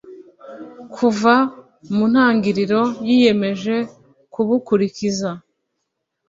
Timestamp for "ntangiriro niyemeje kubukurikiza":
2.11-5.29